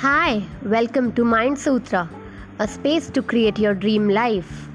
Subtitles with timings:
[0.00, 2.08] Hi, welcome to Mind Sutra,
[2.58, 4.66] a space to create your dream life.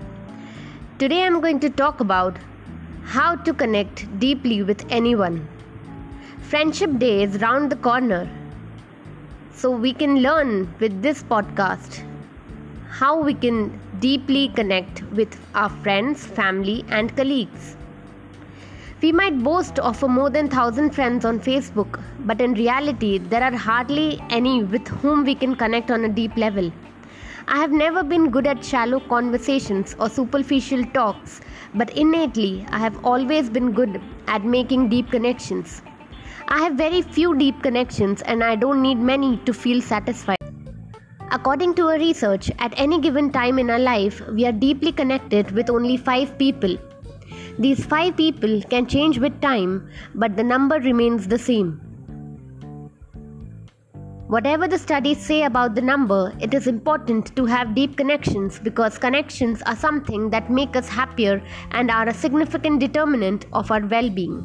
[1.00, 2.38] Today I'm going to talk about
[3.06, 5.48] how to connect deeply with anyone.
[6.50, 8.30] Friendship Day is round the corner,
[9.52, 12.04] so we can learn with this podcast
[12.88, 17.76] how we can deeply connect with our friends, family, and colleagues.
[19.06, 23.56] We might boast of more than 1000 friends on Facebook, but in reality, there are
[23.56, 26.72] hardly any with whom we can connect on a deep level.
[27.48, 31.42] I have never been good at shallow conversations or superficial talks,
[31.76, 35.84] but innately, I have always been good at making deep connections.
[36.48, 40.40] I have very few deep connections and I don't need many to feel satisfied.
[41.30, 45.52] According to a research, at any given time in our life, we are deeply connected
[45.52, 46.80] with only 5 people
[47.58, 51.82] these five people can change with time, but the number remains the same.
[54.28, 58.98] Whatever the studies say about the number, it is important to have deep connections because
[58.98, 64.10] connections are something that make us happier and are a significant determinant of our well
[64.10, 64.44] being.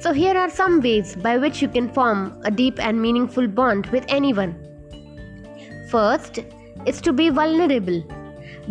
[0.00, 3.86] So, here are some ways by which you can form a deep and meaningful bond
[3.86, 4.56] with anyone.
[5.90, 6.38] First
[6.86, 8.02] is to be vulnerable.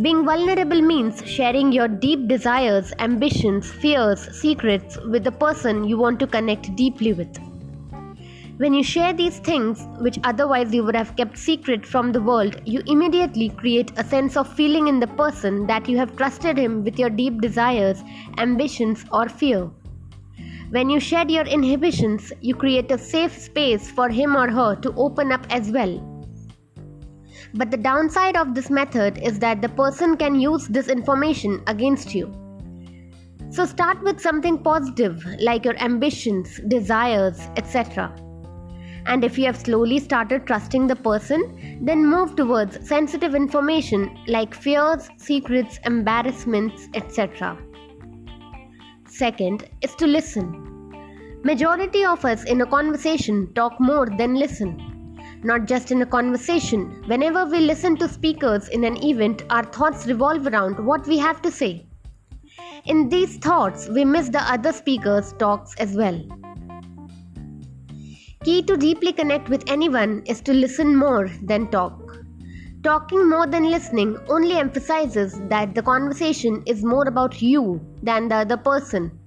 [0.02, 6.20] Being vulnerable means sharing your deep desires, ambitions, fears, secrets with the person you want
[6.22, 7.38] to connect deeply with.
[8.58, 12.60] When you share these things, which otherwise you would have kept secret from the world,
[12.66, 16.84] you immediately create a sense of feeling in the person that you have trusted him
[16.84, 18.04] with your deep desires,
[18.40, 19.70] ambitions, or fear.
[20.72, 24.94] When you shed your inhibitions, you create a safe space for him or her to
[24.96, 26.13] open up as well.
[27.56, 32.16] But the downside of this method is that the person can use this information against
[32.16, 32.34] you.
[33.52, 38.12] So start with something positive like your ambitions, desires, etc.
[39.06, 44.56] And if you have slowly started trusting the person, then move towards sensitive information like
[44.56, 47.56] fears, secrets, embarrassments, etc.
[49.08, 50.60] Second is to listen.
[51.44, 54.93] Majority of us in a conversation talk more than listen
[55.44, 57.04] not just in a conversation.
[57.08, 61.42] Whenever we listen to speakers in an event, our thoughts revolve around what we have
[61.42, 61.86] to say.
[62.86, 66.22] In these thoughts, we miss the other speaker's talks as well.
[68.44, 72.18] Key to deeply connect with anyone is to listen more than talk.
[72.84, 78.36] Talking more than listening only emphasizes that the conversation is more about you than the
[78.36, 79.18] other person.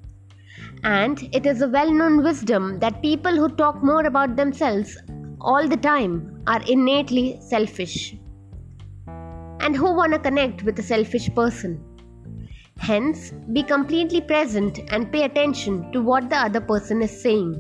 [0.84, 4.98] And it is a well known wisdom that people who talk more about themselves
[5.40, 8.16] all the time are innately selfish.
[9.60, 11.82] And who want to connect with a selfish person?
[12.78, 17.54] Hence, be completely present and pay attention to what the other person is saying.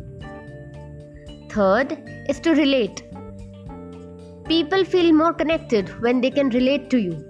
[1.50, 3.02] Third is to relate.
[4.46, 7.24] People feel more connected when they can relate to you.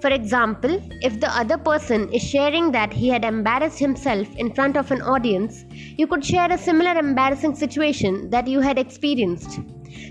[0.00, 4.76] For example, if the other person is sharing that he had embarrassed himself in front
[4.76, 9.60] of an audience, you could share a similar embarrassing situation that you had experienced.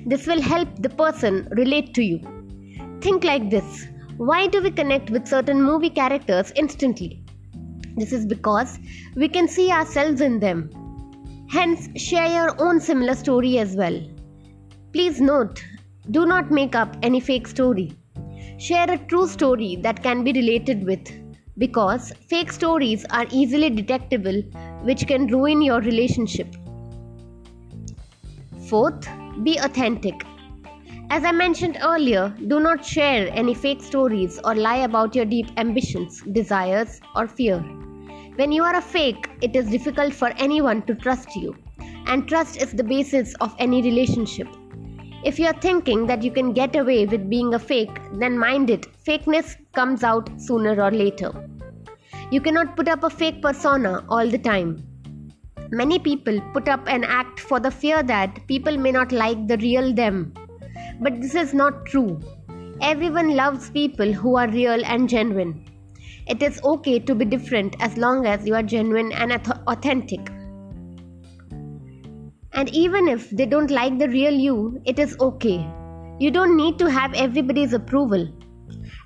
[0.05, 2.19] This will help the person relate to you.
[3.01, 3.87] Think like this
[4.17, 7.23] Why do we connect with certain movie characters instantly?
[7.97, 8.79] This is because
[9.15, 10.69] we can see ourselves in them.
[11.49, 14.01] Hence, share your own similar story as well.
[14.93, 15.63] Please note,
[16.11, 17.91] do not make up any fake story.
[18.57, 21.07] Share a true story that can be related with
[21.57, 24.41] because fake stories are easily detectable,
[24.83, 26.53] which can ruin your relationship.
[28.67, 29.07] Fourth,
[29.43, 30.15] be authentic.
[31.09, 35.47] As I mentioned earlier, do not share any fake stories or lie about your deep
[35.57, 37.59] ambitions, desires, or fear.
[38.37, 41.55] When you are a fake, it is difficult for anyone to trust you,
[42.07, 44.47] and trust is the basis of any relationship.
[45.23, 48.69] If you are thinking that you can get away with being a fake, then mind
[48.69, 51.31] it, fakeness comes out sooner or later.
[52.31, 54.85] You cannot put up a fake persona all the time.
[55.71, 59.57] Many people put up an act for the fear that people may not like the
[59.57, 60.33] real them.
[60.99, 62.19] But this is not true.
[62.81, 65.65] Everyone loves people who are real and genuine.
[66.27, 69.31] It is okay to be different as long as you are genuine and
[69.67, 70.31] authentic.
[72.53, 75.67] And even if they don't like the real you, it is okay.
[76.19, 78.27] You don't need to have everybody's approval.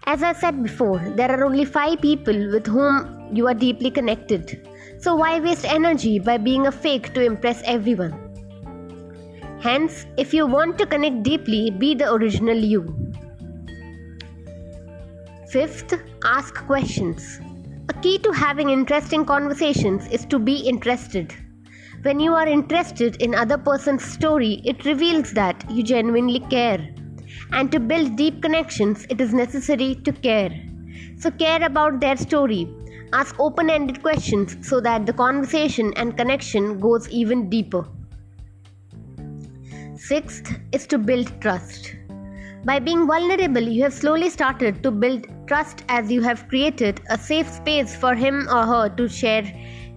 [0.05, 4.68] As I said before, there are only five people with whom you are deeply connected.
[4.99, 8.13] So why waste energy by being a fake to impress everyone?
[9.61, 12.83] Hence, if you want to connect deeply, be the original you.
[15.49, 15.93] Fifth,
[16.25, 17.39] ask questions.
[17.87, 21.33] A key to having interesting conversations is to be interested.
[22.01, 26.85] When you are interested in other person's story, it reveals that you genuinely care.
[27.53, 30.51] And to build deep connections, it is necessary to care.
[31.17, 32.67] So, care about their story.
[33.11, 37.87] Ask open ended questions so that the conversation and connection goes even deeper.
[39.95, 41.95] Sixth is to build trust.
[42.65, 47.17] By being vulnerable, you have slowly started to build trust as you have created a
[47.17, 49.43] safe space for him or her to share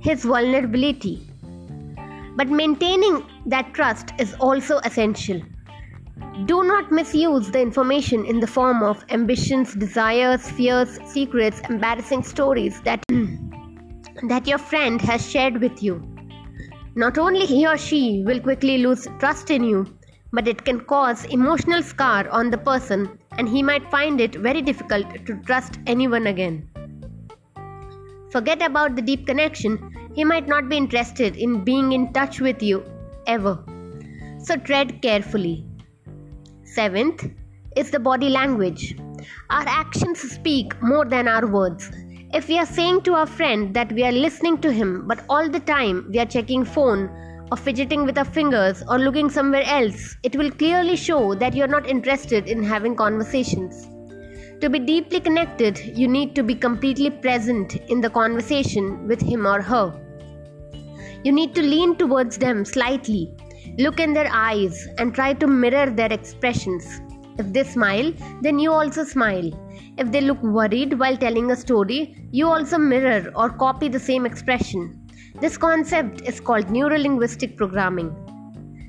[0.01, 1.29] his vulnerability.
[2.37, 5.43] But maintaining that trust is also essential.
[6.47, 12.81] Do not misuse the information in the form of ambitions, desires, fears, secrets, embarrassing stories
[12.83, 13.05] that,
[14.29, 16.03] that your friend has shared with you.
[16.95, 19.87] Not only he or she will quickly lose trust in you,
[20.33, 24.63] but it can cause emotional scar on the person and he might find it very
[24.63, 26.69] difficult to trust anyone again.
[28.31, 32.63] Forget about the deep connection, he might not be interested in being in touch with
[32.63, 32.85] you
[33.27, 33.63] ever.
[34.39, 35.67] So tread carefully.
[36.75, 37.31] Seventh
[37.77, 38.97] is the body language.
[39.51, 41.91] Our actions speak more than our words.
[42.33, 45.51] If we are saying to our friend that we are listening to him, but all
[45.51, 47.11] the time we are checking phone
[47.51, 51.67] or fidgeting with our fingers or looking somewhere else, it will clearly show that you're
[51.67, 53.87] not interested in having conversations.
[54.63, 59.47] To be deeply connected, you need to be completely present in the conversation with him
[59.47, 59.93] or her.
[61.23, 63.31] You need to lean towards them slightly,
[63.79, 67.01] look in their eyes, and try to mirror their expressions.
[67.39, 69.51] If they smile, then you also smile.
[69.97, 74.27] If they look worried while telling a story, you also mirror or copy the same
[74.27, 74.99] expression.
[75.41, 78.15] This concept is called neurolinguistic programming.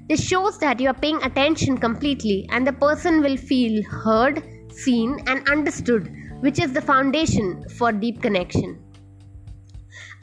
[0.09, 5.19] This shows that you are paying attention completely and the person will feel heard, seen,
[5.27, 8.83] and understood, which is the foundation for deep connection.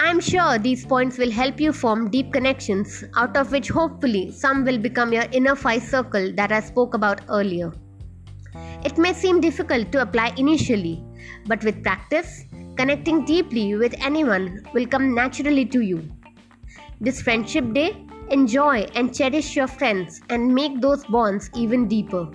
[0.03, 4.33] I am sure these points will help you form deep connections, out of which hopefully
[4.33, 7.71] some will become your inner five circle that I spoke about earlier.
[8.83, 11.05] It may seem difficult to apply initially,
[11.47, 12.45] but with practice,
[12.79, 16.09] connecting deeply with anyone will come naturally to you.
[17.03, 22.27] This Friendship Day, enjoy and cherish your friends and make those bonds even deeper.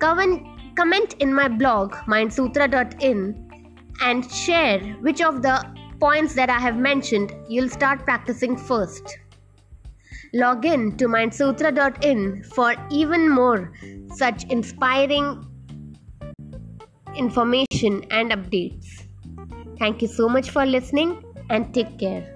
[0.00, 3.50] Comment in my blog mindsutra.in
[4.00, 9.16] and share which of the points that I have mentioned you'll start practicing first.
[10.34, 13.72] Log in to mindsutra.in for even more
[14.14, 15.46] such inspiring
[17.16, 19.06] information and updates.
[19.78, 22.33] Thank you so much for listening and take care.